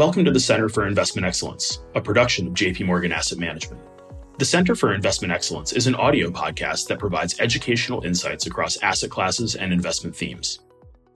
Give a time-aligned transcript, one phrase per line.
[0.00, 3.82] Welcome to the Center for Investment Excellence, a production of JP Morgan Asset Management.
[4.38, 9.10] The Center for Investment Excellence is an audio podcast that provides educational insights across asset
[9.10, 10.60] classes and investment themes.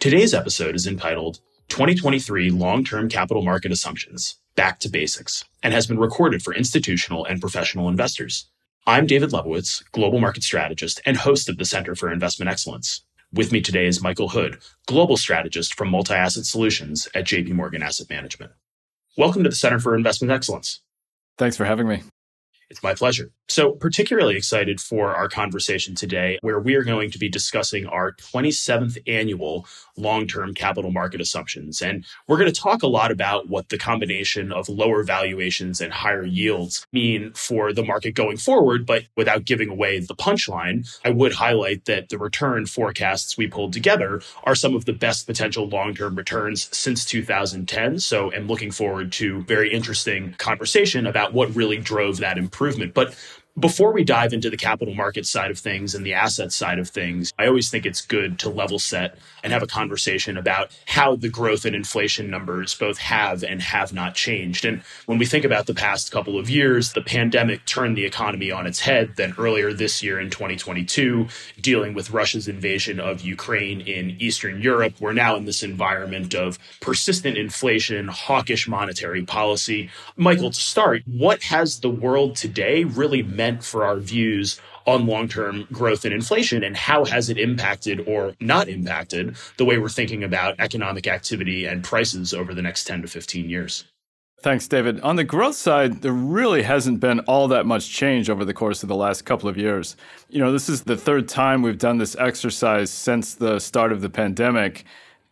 [0.00, 5.86] Today's episode is entitled 2023 Long Term Capital Market Assumptions Back to Basics and has
[5.86, 8.50] been recorded for institutional and professional investors.
[8.86, 13.02] I'm David Lebovitz, Global Market Strategist and host of the Center for Investment Excellence.
[13.32, 17.82] With me today is Michael Hood, Global Strategist from Multi Asset Solutions at JP Morgan
[17.82, 18.52] Asset Management.
[19.16, 20.80] Welcome to the Center for Investment Excellence.
[21.38, 22.02] Thanks for having me.
[22.74, 23.30] It's my pleasure.
[23.48, 28.12] So, particularly excited for our conversation today, where we are going to be discussing our
[28.12, 29.66] 27th annual
[29.96, 31.80] long term capital market assumptions.
[31.80, 35.92] And we're going to talk a lot about what the combination of lower valuations and
[35.92, 38.86] higher yields mean for the market going forward.
[38.86, 43.72] But without giving away the punchline, I would highlight that the return forecasts we pulled
[43.72, 48.00] together are some of the best potential long term returns since 2010.
[48.00, 52.63] So, I'm looking forward to very interesting conversation about what really drove that improvement.
[52.94, 53.16] But
[53.58, 56.88] before we dive into the capital market side of things and the asset side of
[56.88, 61.14] things, I always think it's good to level set and have a conversation about how
[61.14, 64.64] the growth and inflation numbers both have and have not changed.
[64.64, 68.50] And when we think about the past couple of years, the pandemic turned the economy
[68.50, 69.14] on its head.
[69.14, 71.28] Then earlier this year in 2022,
[71.60, 76.58] dealing with Russia's invasion of Ukraine in Eastern Europe, we're now in this environment of
[76.80, 79.90] persistent inflation, hawkish monetary policy.
[80.16, 83.44] Michael, to start, what has the world today really meant?
[83.44, 88.06] meant for our views on long term growth and inflation, and how has it impacted
[88.06, 92.84] or not impacted the way we're thinking about economic activity and prices over the next
[92.84, 93.84] 10 to 15 years?
[94.44, 95.00] Thanks, David.
[95.00, 98.82] On the growth side, there really hasn't been all that much change over the course
[98.82, 99.96] of the last couple of years.
[100.28, 104.02] You know, this is the third time we've done this exercise since the start of
[104.02, 104.84] the pandemic.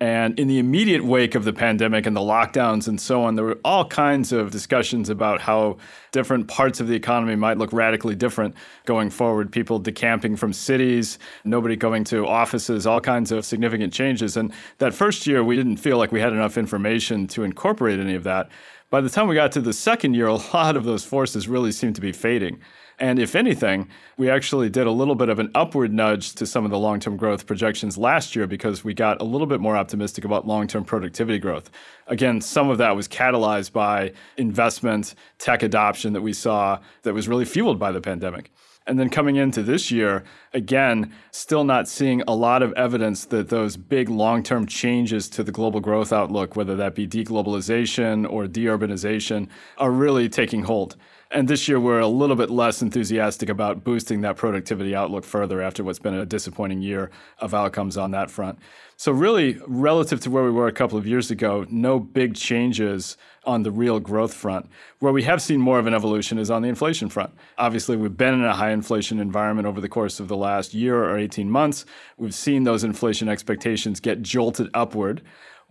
[0.03, 3.45] And in the immediate wake of the pandemic and the lockdowns and so on, there
[3.45, 5.77] were all kinds of discussions about how
[6.11, 9.53] different parts of the economy might look radically different going forward.
[9.53, 14.37] People decamping from cities, nobody going to offices, all kinds of significant changes.
[14.37, 18.17] And that first year, we didn't feel like we had enough information to incorporate any
[18.17, 18.49] of that.
[18.91, 21.71] By the time we got to the second year, a lot of those forces really
[21.71, 22.59] seemed to be fading.
[23.03, 26.65] And if anything, we actually did a little bit of an upward nudge to some
[26.65, 29.77] of the long term growth projections last year because we got a little bit more
[29.77, 31.69] optimistic about long term productivity growth.
[32.07, 37.27] Again, some of that was catalyzed by investment, tech adoption that we saw that was
[37.27, 38.53] really fueled by the pandemic.
[38.87, 43.49] And then coming into this year, again, still not seeing a lot of evidence that
[43.49, 48.47] those big long term changes to the global growth outlook, whether that be deglobalization or
[48.47, 49.49] deurbanization,
[49.79, 50.97] are really taking hold.
[51.35, 55.63] And this year, we're a little bit less enthusiastic about boosting that productivity outlook further
[55.63, 58.59] after what's been a disappointing year of outcomes on that front.
[58.99, 63.17] So, really, relative to where we were a couple of years ago, no big changes
[63.45, 64.69] on the real growth front.
[64.99, 67.33] Where we have seen more of an evolution is on the inflation front.
[67.57, 71.03] Obviously, we've been in a high inflation environment over the course of the last year
[71.03, 71.87] or 18 months.
[72.19, 75.23] We've seen those inflation expectations get jolted upward.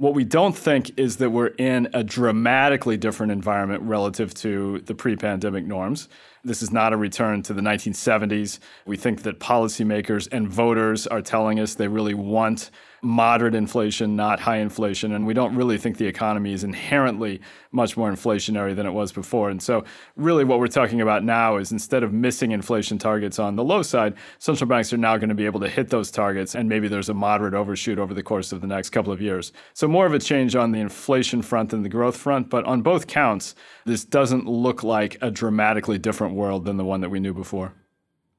[0.01, 4.95] What we don't think is that we're in a dramatically different environment relative to the
[4.95, 6.09] pre pandemic norms.
[6.43, 8.57] This is not a return to the 1970s.
[8.87, 14.39] We think that policymakers and voters are telling us they really want moderate inflation, not
[14.39, 15.13] high inflation.
[15.13, 17.41] And we don't really think the economy is inherently
[17.71, 19.49] much more inflationary than it was before.
[19.49, 19.83] And so,
[20.15, 23.81] really, what we're talking about now is instead of missing inflation targets on the low
[23.81, 26.55] side, central banks are now going to be able to hit those targets.
[26.55, 29.51] And maybe there's a moderate overshoot over the course of the next couple of years.
[29.73, 32.49] So, more of a change on the inflation front than the growth front.
[32.49, 37.01] But on both counts, this doesn't look like a dramatically different world than the one
[37.01, 37.73] that we knew before.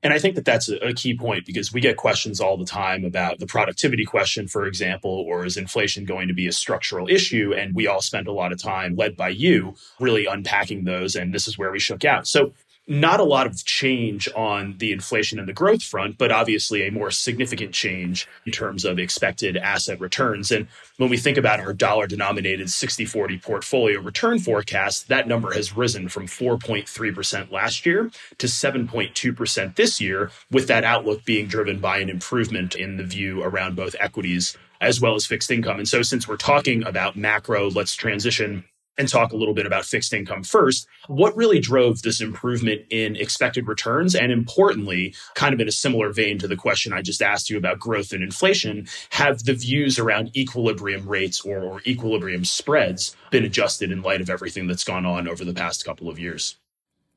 [0.03, 3.05] And I think that that's a key point because we get questions all the time
[3.05, 7.55] about the productivity question, for example, or is inflation going to be a structural issue?
[7.57, 11.15] And we all spent a lot of time, led by you, really unpacking those.
[11.15, 12.27] And this is where we shook out.
[12.27, 12.53] So
[12.93, 16.93] not a lot of change on the inflation and the growth front, but obviously a
[16.93, 20.53] more significant change in terms of expected asset returns.
[20.53, 25.55] And when we think about our dollar denominated 60 40 portfolio return forecast, that number
[25.55, 31.81] has risen from 4.3% last year to 7.2% this year, with that outlook being driven
[31.81, 35.79] by an improvement in the view around both equities as well as fixed income.
[35.79, 38.65] And so, since we're talking about macro, let's transition
[38.99, 40.87] and talk a little bit about fixed income first.
[41.07, 44.15] What really drove this improvement in expected returns?
[44.15, 47.57] And importantly, kind of in a similar vein to the question I just asked you
[47.57, 53.45] about growth and inflation, have the views around equilibrium rates or, or equilibrium spreads been
[53.45, 56.57] adjusted in light of everything that's gone on over the past couple of years?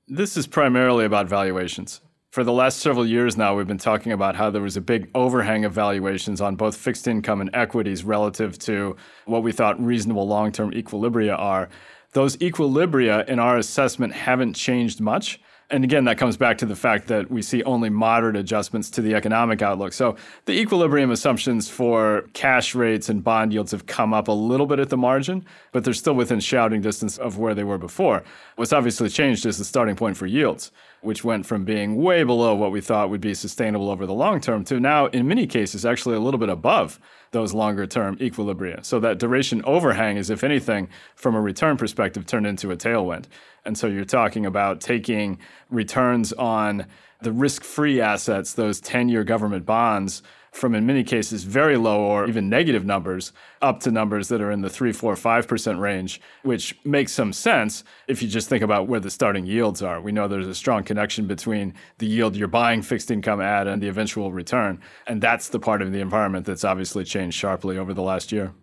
[0.07, 2.01] This is primarily about valuations
[2.35, 5.09] for the last several years now, we've been talking about how there was a big
[5.15, 10.27] overhang of valuations on both fixed income and equities relative to what we thought reasonable
[10.27, 11.69] long term equilibria are.
[12.11, 15.39] those equilibria in our assessment haven't changed much.
[15.71, 19.01] And again, that comes back to the fact that we see only moderate adjustments to
[19.01, 19.93] the economic outlook.
[19.93, 20.15] So
[20.45, 24.79] the equilibrium assumptions for cash rates and bond yields have come up a little bit
[24.79, 28.23] at the margin, but they're still within shouting distance of where they were before.
[28.57, 30.71] What's obviously changed is the starting point for yields,
[31.01, 34.41] which went from being way below what we thought would be sustainable over the long
[34.41, 36.99] term to now, in many cases, actually a little bit above
[37.35, 38.83] those longer term equilibria.
[38.85, 43.25] So that duration overhang is, if anything, from a return perspective, turned into a tailwind.
[43.65, 45.37] And so you're talking about taking
[45.69, 46.85] returns on
[47.21, 50.23] the risk free assets, those 10 year government bonds,
[50.55, 54.51] from in many cases very low or even negative numbers up to numbers that are
[54.51, 58.87] in the 3, 4, 5% range, which makes some sense if you just think about
[58.87, 59.99] where the starting yields are.
[59.99, 63.81] We know there's a strong connection between the yield you're buying fixed income at and
[63.81, 64.81] the eventual return.
[65.05, 68.53] And that's the part of the environment that's obviously changed sharply over the last year.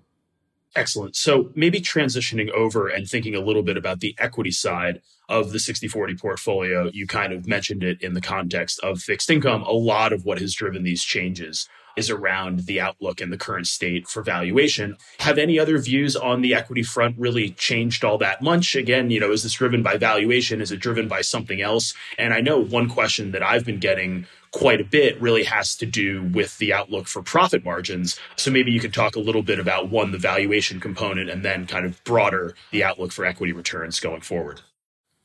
[0.75, 1.15] Excellent.
[1.15, 5.59] So maybe transitioning over and thinking a little bit about the equity side of the
[5.59, 6.89] 60/40 portfolio.
[6.91, 9.63] You kind of mentioned it in the context of fixed income.
[9.65, 13.67] A lot of what has driven these changes is around the outlook and the current
[13.67, 14.97] state for valuation.
[15.21, 18.75] Have any other views on the equity front really changed all that much?
[18.77, 20.61] Again, you know, is this driven by valuation?
[20.61, 21.95] Is it driven by something else?
[22.19, 25.87] And I know one question that I've been getting quite a bit really has to
[25.87, 28.19] do with the outlook for profit margins.
[28.37, 31.67] So maybe you could talk a little bit about one, the valuation component, and then
[31.67, 34.61] kind of broader the outlook for equity returns going forward.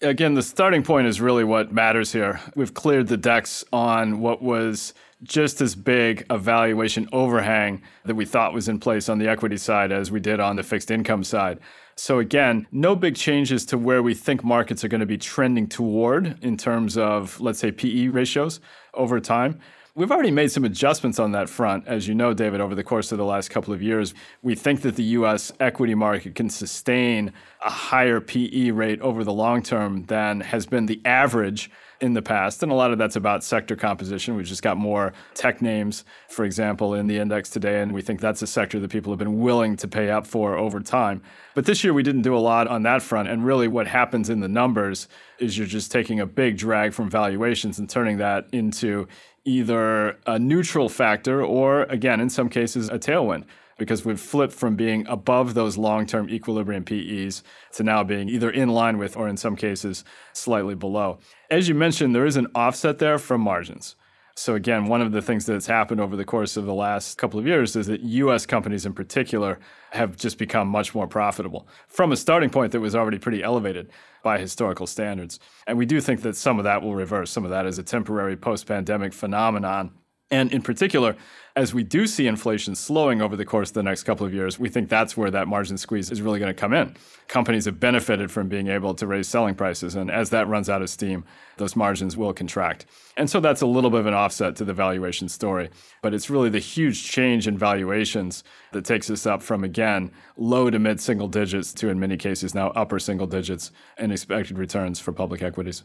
[0.02, 2.40] Again, the starting point is really what matters here.
[2.56, 4.94] We've cleared the decks on what was
[5.24, 9.58] just as big a valuation overhang that we thought was in place on the equity
[9.58, 11.60] side as we did on the fixed income side.
[11.96, 15.68] So, again, no big changes to where we think markets are going to be trending
[15.68, 18.60] toward in terms of, let's say, PE ratios
[18.94, 19.60] over time.
[19.97, 23.11] We've already made some adjustments on that front, as you know, David, over the course
[23.11, 24.13] of the last couple of years.
[24.44, 27.33] We think that the US equity market can sustain
[27.65, 32.21] a higher PE rate over the long term than has been the average in the
[32.21, 32.61] past.
[32.61, 34.35] And a lot of that's about sector composition.
[34.35, 37.81] We've just got more tech names, for example, in the index today.
[37.81, 40.55] And we think that's a sector that people have been willing to pay up for
[40.55, 41.23] over time.
[41.55, 43.29] But this year, we didn't do a lot on that front.
[43.29, 45.07] And really, what happens in the numbers
[45.39, 49.07] is you're just taking a big drag from valuations and turning that into
[49.47, 53.45] either a neutral factor or, again, in some cases, a tailwind
[53.77, 58.49] because we've flipped from being above those long term equilibrium PEs to now being either
[58.49, 60.03] in line with or in some cases
[60.33, 61.19] slightly below.
[61.49, 63.95] As you mentioned, there is an offset there from margins.
[64.38, 67.39] So, again, one of the things that's happened over the course of the last couple
[67.39, 69.57] of years is that US companies in particular
[69.89, 73.89] have just become much more profitable from a starting point that was already pretty elevated
[74.22, 75.39] by historical standards.
[75.66, 77.31] And we do think that some of that will reverse.
[77.31, 79.94] Some of that is a temporary post pandemic phenomenon
[80.29, 81.15] and in particular,
[81.56, 84.59] as we do see inflation slowing over the course of the next couple of years,
[84.59, 86.95] we think that's where that margin squeeze is really going to come in.
[87.27, 90.81] Companies have benefited from being able to raise selling prices, and as that runs out
[90.81, 91.24] of steam,
[91.56, 92.85] those margins will contract.
[93.15, 95.69] And so that's a little bit of an offset to the valuation story.
[96.03, 100.69] But it's really the huge change in valuations that takes us up from, again, low
[100.69, 105.00] to mid single digits to, in many cases, now upper single digits in expected returns
[105.00, 105.83] for public equities.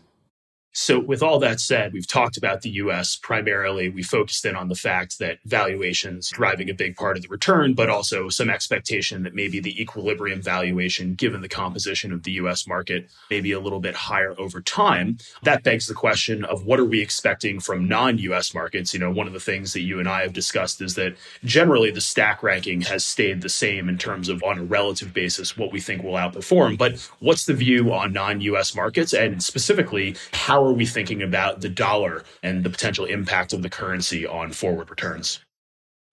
[0.74, 3.90] So, with all that said, we've talked about the US primarily.
[3.90, 7.74] We focused in on the fact that valuations driving a big part of the return,
[7.74, 12.67] but also some expectation that maybe the equilibrium valuation, given the composition of the US
[12.67, 15.19] market, may be a little bit higher over time.
[15.43, 18.94] That begs the question of what are we expecting from non US markets?
[18.94, 21.91] You know, one of the things that you and I have discussed is that generally
[21.91, 25.70] the stack ranking has stayed the same in terms of on a relative basis what
[25.70, 26.79] we think will outperform.
[26.79, 31.60] But what's the view on non US markets and specifically how are we thinking about
[31.60, 35.40] the dollar and the potential impact of the currency on forward returns?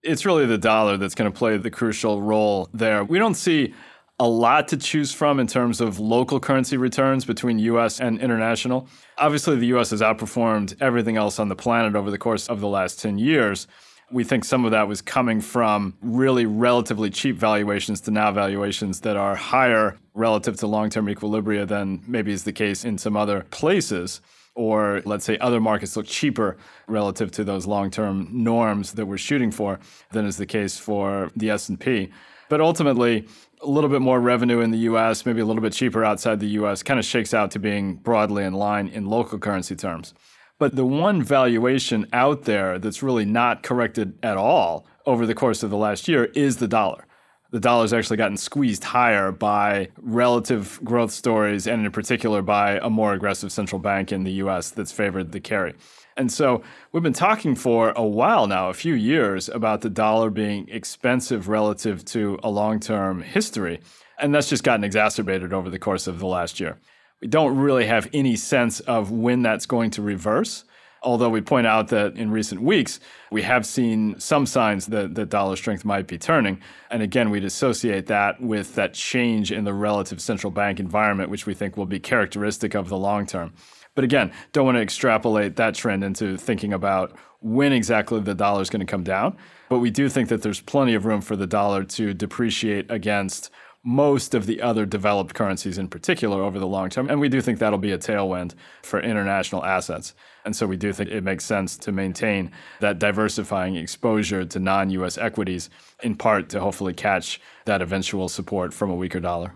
[0.02, 3.04] It's really the dollar that's going to play the crucial role there.
[3.04, 3.74] We don't see
[4.20, 8.88] a lot to choose from in terms of local currency returns between US and international.
[9.18, 12.68] Obviously, the US has outperformed everything else on the planet over the course of the
[12.68, 13.68] last 10 years.
[14.12, 19.02] We think some of that was coming from really relatively cheap valuations to now valuations
[19.02, 23.16] that are higher relative to long term equilibria than maybe is the case in some
[23.16, 24.20] other places
[24.60, 29.52] or let's say other markets look cheaper relative to those long-term norms that we're shooting
[29.52, 29.80] for
[30.12, 32.12] than is the case for the S&P.
[32.50, 33.26] But ultimately,
[33.62, 36.58] a little bit more revenue in the US, maybe a little bit cheaper outside the
[36.60, 40.14] US, kind of shakes out to being broadly in line in local currency terms.
[40.58, 45.64] But the one valuation out there that's really not corrected at all over the course
[45.64, 47.06] of the last year is the dollar.
[47.52, 52.90] The dollar's actually gotten squeezed higher by relative growth stories and in particular by a
[52.90, 55.74] more aggressive central bank in the US that's favored the carry.
[56.16, 60.30] And so we've been talking for a while now, a few years, about the dollar
[60.30, 63.80] being expensive relative to a long term history.
[64.20, 66.78] And that's just gotten exacerbated over the course of the last year.
[67.22, 70.66] We don't really have any sense of when that's going to reverse.
[71.02, 73.00] Although we point out that in recent weeks,
[73.32, 76.62] we have seen some signs that, that dollar strength might be turning.
[76.92, 81.46] And again, we'd associate that with that change in the relative central bank environment, which
[81.46, 83.54] we think will be characteristic of the long term.
[83.96, 88.62] But again, don't want to extrapolate that trend into thinking about when exactly the dollar
[88.62, 89.38] is going to come down.
[89.70, 93.50] But we do think that there's plenty of room for the dollar to depreciate against
[93.90, 97.10] most of the other developed currencies in particular over the long term.
[97.10, 98.54] And we do think that'll be a tailwind
[98.84, 100.14] for international assets.
[100.46, 104.92] And so we do think it makes sense to maintain that diversifying exposure to non
[104.92, 105.72] US equities,
[106.04, 109.56] in part to hopefully catch that eventual support from a weaker dollar.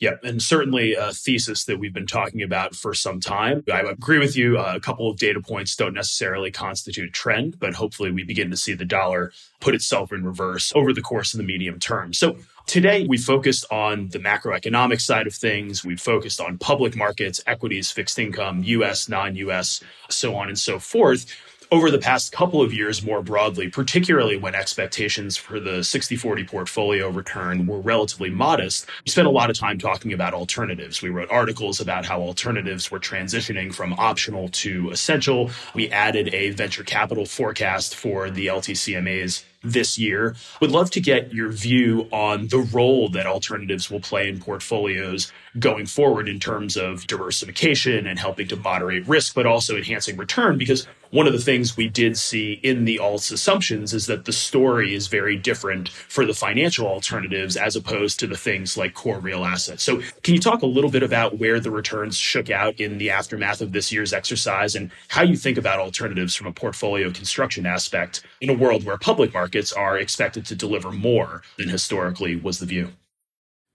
[0.00, 3.64] Yeah, and certainly a thesis that we've been talking about for some time.
[3.72, 4.56] I agree with you.
[4.56, 8.56] A couple of data points don't necessarily constitute a trend, but hopefully we begin to
[8.56, 12.12] see the dollar put itself in reverse over the course of the medium term.
[12.12, 12.36] So
[12.66, 15.84] today we focused on the macroeconomic side of things.
[15.84, 20.78] We focused on public markets, equities, fixed income, US, non US, so on and so
[20.78, 21.26] forth
[21.70, 26.44] over the past couple of years more broadly, particularly when expectations for the 60 40
[26.44, 31.02] portfolio return were relatively modest, we spent a lot of time talking about alternatives.
[31.02, 35.50] We wrote articles about how alternatives were transitioning from optional to essential.
[35.74, 40.36] We added a venture capital forecast for the LTCMA's this year.
[40.60, 45.32] Would love to get your view on the role that alternatives will play in portfolios
[45.58, 50.58] going forward in terms of diversification and helping to moderate risk, but also enhancing return.
[50.58, 54.32] Because one of the things we did see in the alts assumptions is that the
[54.32, 59.18] story is very different for the financial alternatives as opposed to the things like core
[59.18, 59.82] real assets.
[59.82, 63.10] So, can you talk a little bit about where the returns shook out in the
[63.10, 67.66] aftermath of this year's exercise and how you think about alternatives from a portfolio construction
[67.66, 72.58] aspect in a world where public markets are expected to deliver more than historically was
[72.58, 72.90] the view?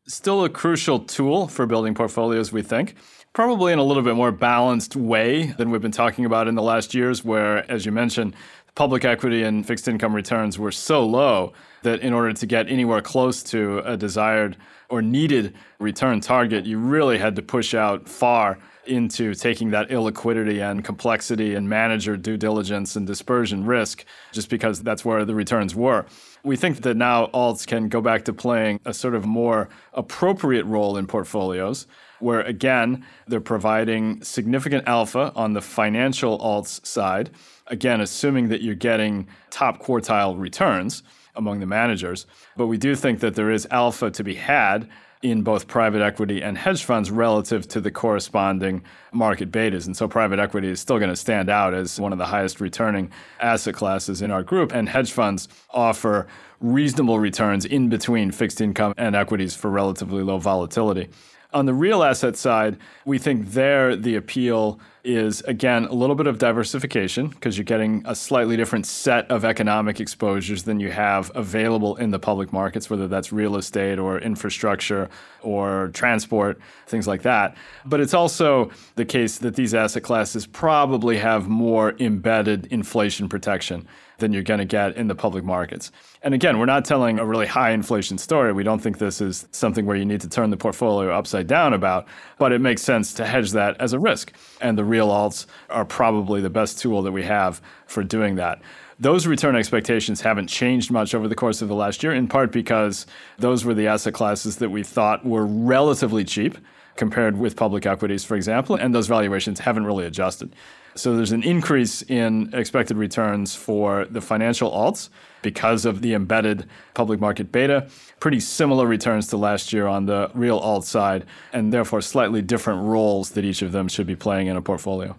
[0.06, 2.96] Still a crucial tool for building portfolios, we think
[3.34, 6.62] probably in a little bit more balanced way than we've been talking about in the
[6.62, 8.36] last years, where, as you mentioned,
[8.76, 13.02] public equity and fixed income returns were so low that in order to get anywhere
[13.02, 14.56] close to a desired
[14.90, 20.62] or needed return target, you really had to push out far into taking that illiquidity
[20.62, 25.74] and complexity and manager due diligence and dispersion risk, just because that's where the returns
[25.74, 26.06] were.
[26.44, 30.66] We think that now alts can go back to playing a sort of more appropriate
[30.66, 31.88] role in portfolios
[32.24, 37.30] where again, they're providing significant alpha on the financial alts side.
[37.68, 41.04] Again, assuming that you're getting top quartile returns
[41.36, 42.26] among the managers.
[42.56, 44.90] But we do think that there is alpha to be had
[45.24, 49.86] in both private equity and hedge funds relative to the corresponding market betas.
[49.86, 52.60] And so private equity is still going to stand out as one of the highest
[52.60, 54.74] returning asset classes in our group.
[54.74, 56.28] And hedge funds offer
[56.60, 61.10] reasonable returns in between fixed income and equities for relatively low volatility.
[61.54, 66.28] On the real asset side, we think there the appeal is again a little bit
[66.28, 71.30] of diversification because you're getting a slightly different set of economic exposures than you have
[71.36, 75.10] available in the public markets, whether that's real estate or infrastructure
[75.42, 76.58] or transport,
[76.88, 77.56] things like that.
[77.86, 83.88] But it's also the case that these asset classes probably have more embedded inflation protection
[84.24, 85.92] than you're going to get in the public markets.
[86.22, 88.54] And again, we're not telling a really high inflation story.
[88.54, 91.74] We don't think this is something where you need to turn the portfolio upside down
[91.74, 94.32] about, but it makes sense to hedge that as a risk.
[94.62, 98.62] And the real alts are probably the best tool that we have for doing that.
[98.98, 102.54] Those return expectations haven't changed much over the course of the last year, in part
[102.54, 103.06] because
[103.38, 106.58] those were the asset classes that we thought were relatively cheap
[106.96, 110.56] compared with public equities, for example, and those valuations haven't really adjusted.
[110.96, 115.10] So there's an increase in expected returns for the financial alts
[115.42, 117.88] because of the embedded public market beta.
[118.20, 122.84] Pretty similar returns to last year on the real alt side, and therefore slightly different
[122.84, 125.16] roles that each of them should be playing in a portfolio.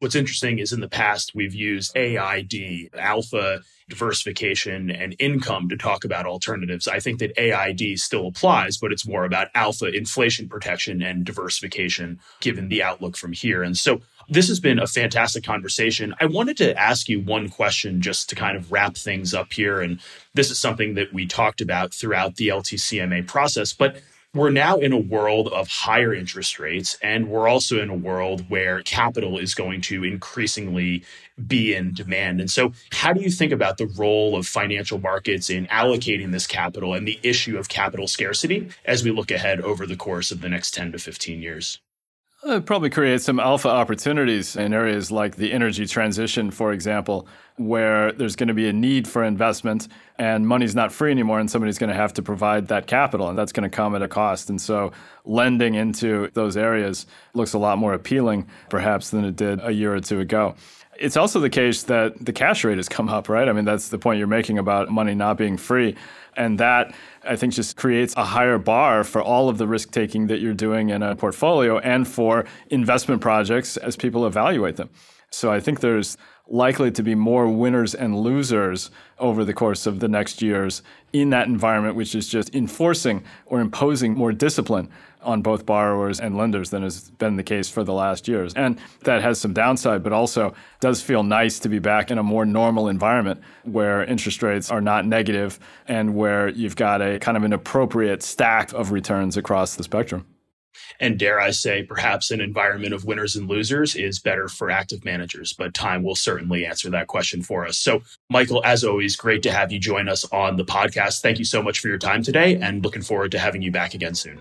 [0.00, 6.04] What's interesting is in the past, we've used AID, alpha diversification and income to talk
[6.04, 6.88] about alternatives.
[6.88, 12.18] I think that AID still applies, but it's more about alpha inflation protection and diversification
[12.40, 13.62] given the outlook from here.
[13.62, 16.14] And so this has been a fantastic conversation.
[16.20, 19.80] I wanted to ask you one question just to kind of wrap things up here.
[19.80, 20.00] And
[20.34, 23.72] this is something that we talked about throughout the LTCMA process.
[23.72, 24.00] But
[24.36, 28.50] we're now in a world of higher interest rates, and we're also in a world
[28.50, 31.02] where capital is going to increasingly
[31.46, 32.40] be in demand.
[32.40, 36.46] And so, how do you think about the role of financial markets in allocating this
[36.46, 40.42] capital and the issue of capital scarcity as we look ahead over the course of
[40.42, 41.80] the next 10 to 15 years?
[42.48, 47.26] It probably creates some alpha opportunities in areas like the energy transition, for example,
[47.56, 51.50] where there's going to be a need for investment and money's not free anymore, and
[51.50, 54.06] somebody's going to have to provide that capital, and that's going to come at a
[54.06, 54.48] cost.
[54.48, 54.92] And so,
[55.24, 59.92] lending into those areas looks a lot more appealing, perhaps, than it did a year
[59.92, 60.54] or two ago.
[60.98, 63.48] It's also the case that the cash rate has come up, right?
[63.48, 65.96] I mean, that's the point you're making about money not being free.
[66.36, 70.26] And that, I think, just creates a higher bar for all of the risk taking
[70.26, 74.90] that you're doing in a portfolio and for investment projects as people evaluate them.
[75.30, 76.16] So I think there's
[76.48, 81.30] likely to be more winners and losers over the course of the next years in
[81.30, 84.88] that environment, which is just enforcing or imposing more discipline
[85.22, 88.54] on both borrowers and lenders than has been the case for the last years.
[88.54, 92.22] And that has some downside, but also does feel nice to be back in a
[92.22, 97.36] more normal environment where interest rates are not negative and where you've got a kind
[97.36, 100.24] of an appropriate stack of returns across the spectrum.
[101.00, 105.04] And dare I say, perhaps an environment of winners and losers is better for active
[105.04, 107.78] managers, but time will certainly answer that question for us.
[107.78, 111.20] So, Michael, as always, great to have you join us on the podcast.
[111.20, 113.94] Thank you so much for your time today and looking forward to having you back
[113.94, 114.40] again soon.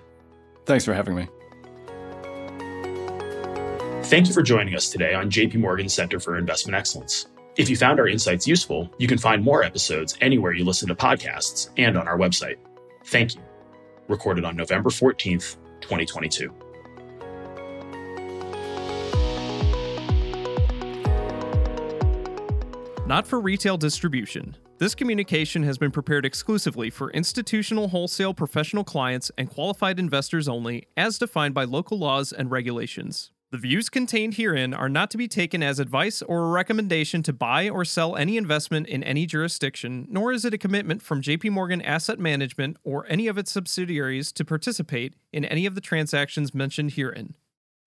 [0.65, 1.27] Thanks for having me.
[4.05, 7.25] Thank you for joining us today on JP Morgan Center for Investment Excellence.
[7.57, 10.95] If you found our insights useful, you can find more episodes anywhere you listen to
[10.95, 12.57] podcasts and on our website.
[13.05, 13.41] Thank you.
[14.07, 16.53] Recorded on November 14th, 2022.
[23.07, 24.57] Not for retail distribution.
[24.79, 30.87] This communication has been prepared exclusively for institutional wholesale professional clients and qualified investors only,
[30.97, 33.31] as defined by local laws and regulations.
[33.55, 37.31] The views contained herein are not to be taken as advice or a recommendation to
[37.31, 41.51] buy or sell any investment in any jurisdiction, nor is it a commitment from JP
[41.51, 46.53] Morgan Asset Management or any of its subsidiaries to participate in any of the transactions
[46.53, 47.33] mentioned herein.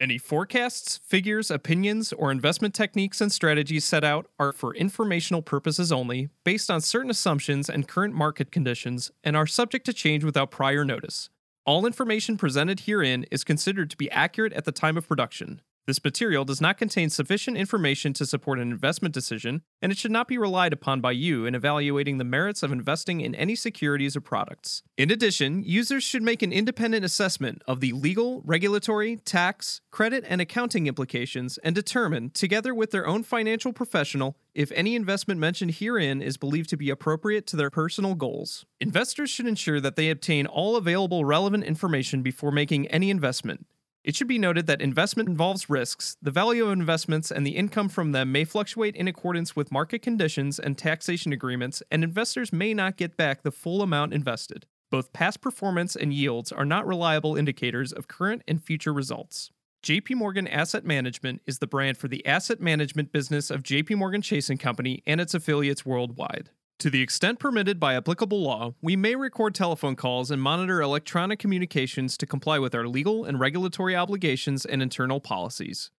[0.00, 5.92] Any forecasts, figures, opinions, or investment techniques and strategies set out are for informational purposes
[5.92, 10.50] only, based on certain assumptions and current market conditions, and are subject to change without
[10.50, 11.28] prior notice.
[11.68, 15.60] All information presented herein is considered to be accurate at the time of production.
[15.88, 20.10] This material does not contain sufficient information to support an investment decision, and it should
[20.10, 24.14] not be relied upon by you in evaluating the merits of investing in any securities
[24.14, 24.82] or products.
[24.98, 30.42] In addition, users should make an independent assessment of the legal, regulatory, tax, credit, and
[30.42, 36.20] accounting implications and determine, together with their own financial professional, if any investment mentioned herein
[36.20, 38.66] is believed to be appropriate to their personal goals.
[38.78, 43.64] Investors should ensure that they obtain all available relevant information before making any investment.
[44.08, 46.16] It should be noted that investment involves risks.
[46.22, 49.98] The value of investments and the income from them may fluctuate in accordance with market
[49.98, 54.64] conditions and taxation agreements, and investors may not get back the full amount invested.
[54.90, 59.50] Both past performance and yields are not reliable indicators of current and future results.
[59.84, 64.22] JP Morgan Asset Management is the brand for the asset management business of JP Morgan
[64.22, 66.48] Chase & Company and its affiliates worldwide.
[66.80, 71.40] To the extent permitted by applicable law, we may record telephone calls and monitor electronic
[71.40, 75.90] communications to comply with our legal and regulatory obligations and internal policies.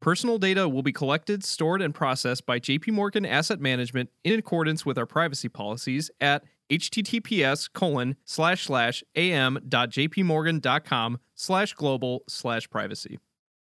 [0.00, 4.86] Personal data will be collected, stored, and processed by JP Morgan Asset Management in accordance
[4.86, 13.18] with our privacy policies at https colon slash slash am.jpmorgan.com slash global slash privacy.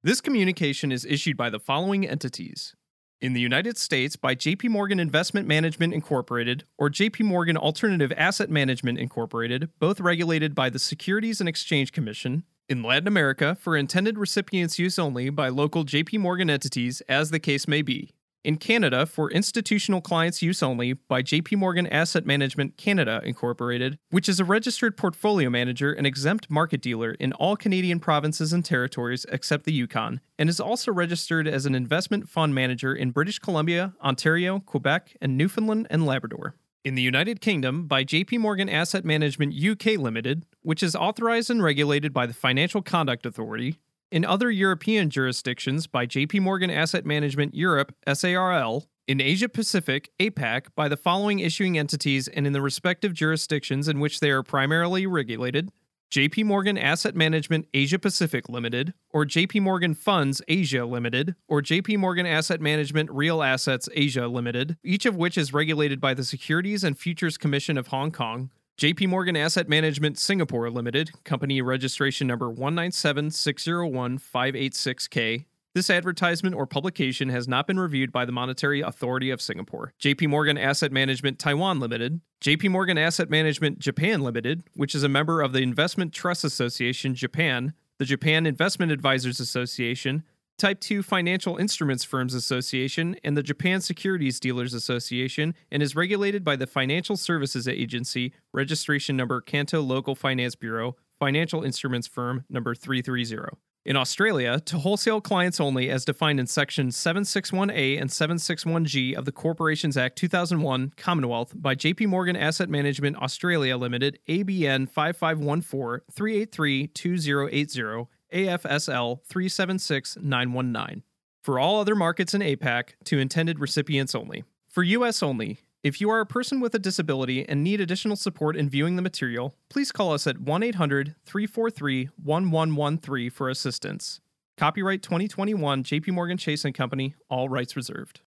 [0.03, 2.75] This communication is issued by the following entities
[3.21, 8.51] in the United States by JP Morgan Investment Management Incorporated or JP Morgan Alternative Asset
[8.51, 12.45] Management Incorporated, both regulated by the Securities and Exchange Commission.
[12.69, 17.39] In Latin America, for intended recipients' use only by local JP Morgan entities, as the
[17.39, 18.13] case may be.
[18.47, 24.29] In Canada, for institutional clients' use only by JP Morgan Asset Management Canada Incorporated, which
[24.29, 29.27] is a registered portfolio manager and exempt market dealer in all Canadian provinces and territories
[29.33, 33.95] except the Yukon, and is also registered as an investment fund manager in British Columbia,
[34.01, 36.55] Ontario, Quebec, and Newfoundland and Labrador.
[36.85, 41.65] In the United Kingdom, by JP Morgan Asset Management UK Limited, which is authorized and
[41.65, 43.81] regulated by the Financial Conduct Authority,
[44.11, 50.67] in other European jurisdictions by JP Morgan Asset Management Europe SARL, in Asia Pacific APAC
[50.75, 55.07] by the following issuing entities and in the respective jurisdictions in which they are primarily
[55.07, 55.71] regulated
[56.11, 61.99] JP Morgan Asset Management Asia Pacific Limited, or JP Morgan Funds Asia Limited, or JP
[61.99, 66.85] Morgan Asset Management Real Assets Asia Limited, each of which is regulated by the Securities
[66.85, 72.53] and Futures Commission of Hong Kong, JP Morgan Asset Management Singapore Limited, company registration number
[72.53, 75.47] 197601586K.
[75.73, 79.95] This advertisement or publication has not been reviewed by the Monetary Authority of Singapore.
[79.99, 85.09] JP Morgan Asset Management Taiwan Limited, JP Morgan Asset Management Japan Limited, which is a
[85.09, 90.23] member of the Investment Trust Association Japan, the Japan Investment Advisors Association,
[90.59, 96.43] Type 2 Financial Instruments Firms Association, and the Japan Securities Dealers Association, and is regulated
[96.45, 102.75] by the Financial Services Agency, registration number Kanto Local Finance Bureau, Financial Instruments Firm number
[102.75, 103.55] 330.
[103.85, 109.33] In Australia, to wholesale clients only as defined in Section 761A and 761G of the
[109.33, 118.09] Corporations Act 2001, Commonwealth, by JP Morgan Asset Management Australia Limited, ABN 5514 383 2080,
[118.33, 121.03] AFSL 376919.
[121.43, 124.45] For all other markets in APAC, to intended recipients only.
[124.69, 128.57] For US only, if you are a person with a disability and need additional support
[128.57, 134.21] in viewing the material, please call us at 1 800 343 1113 for assistance.
[134.57, 138.21] Copyright 2021 JP Morgan Chase and Company, all rights reserved.